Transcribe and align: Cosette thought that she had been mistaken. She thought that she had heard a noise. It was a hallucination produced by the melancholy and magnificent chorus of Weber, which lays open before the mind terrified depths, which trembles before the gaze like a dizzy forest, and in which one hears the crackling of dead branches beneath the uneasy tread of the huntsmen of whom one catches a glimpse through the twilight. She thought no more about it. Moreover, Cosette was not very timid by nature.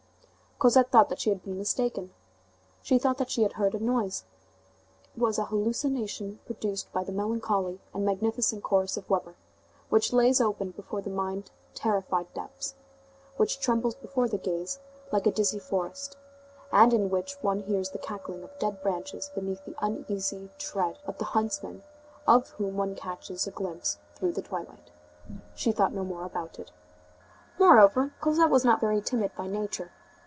Cosette 0.63 0.91
thought 0.91 1.09
that 1.09 1.19
she 1.19 1.31
had 1.31 1.41
been 1.43 1.57
mistaken. 1.57 2.13
She 2.83 2.99
thought 2.99 3.17
that 3.17 3.31
she 3.31 3.41
had 3.41 3.53
heard 3.53 3.73
a 3.73 3.79
noise. 3.83 4.25
It 5.15 5.19
was 5.19 5.39
a 5.39 5.45
hallucination 5.45 6.37
produced 6.45 6.93
by 6.93 7.03
the 7.03 7.11
melancholy 7.11 7.79
and 7.95 8.05
magnificent 8.05 8.61
chorus 8.61 8.95
of 8.95 9.09
Weber, 9.09 9.33
which 9.89 10.13
lays 10.13 10.39
open 10.39 10.69
before 10.69 11.01
the 11.01 11.09
mind 11.09 11.49
terrified 11.73 12.31
depths, 12.35 12.75
which 13.37 13.59
trembles 13.59 13.95
before 13.95 14.27
the 14.27 14.37
gaze 14.37 14.79
like 15.11 15.25
a 15.25 15.31
dizzy 15.31 15.57
forest, 15.57 16.15
and 16.71 16.93
in 16.93 17.09
which 17.09 17.37
one 17.41 17.63
hears 17.63 17.89
the 17.89 17.97
crackling 17.97 18.43
of 18.43 18.59
dead 18.59 18.83
branches 18.83 19.31
beneath 19.33 19.65
the 19.65 19.73
uneasy 19.83 20.47
tread 20.59 20.99
of 21.07 21.17
the 21.17 21.25
huntsmen 21.33 21.81
of 22.27 22.51
whom 22.51 22.77
one 22.77 22.93
catches 22.93 23.47
a 23.47 23.51
glimpse 23.51 23.97
through 24.13 24.33
the 24.33 24.43
twilight. 24.43 24.91
She 25.55 25.71
thought 25.71 25.91
no 25.95 26.03
more 26.03 26.23
about 26.23 26.59
it. 26.59 26.71
Moreover, 27.57 28.13
Cosette 28.21 28.51
was 28.51 28.63
not 28.63 28.79
very 28.79 29.01
timid 29.01 29.31
by 29.35 29.47
nature. 29.47 29.91